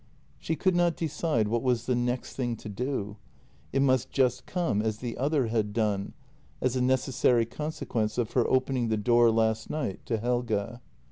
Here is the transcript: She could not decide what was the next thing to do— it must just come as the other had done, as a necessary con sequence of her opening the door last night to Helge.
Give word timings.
She 0.39 0.55
could 0.55 0.75
not 0.75 0.95
decide 0.97 1.47
what 1.47 1.61
was 1.61 1.85
the 1.85 1.93
next 1.93 2.35
thing 2.35 2.55
to 2.55 2.67
do— 2.69 3.17
it 3.71 3.83
must 3.83 4.09
just 4.09 4.47
come 4.47 4.81
as 4.81 4.97
the 4.97 5.15
other 5.15 5.45
had 5.45 5.73
done, 5.73 6.13
as 6.59 6.75
a 6.75 6.81
necessary 6.81 7.45
con 7.45 7.71
sequence 7.71 8.17
of 8.17 8.31
her 8.31 8.49
opening 8.49 8.87
the 8.87 8.97
door 8.97 9.29
last 9.29 9.69
night 9.69 10.03
to 10.07 10.17
Helge. 10.17 10.79